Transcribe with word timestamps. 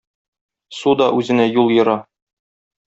Су 0.79 0.95
да 1.03 1.11
үзенә 1.21 1.47
юл 1.51 1.73
ера. 1.79 1.97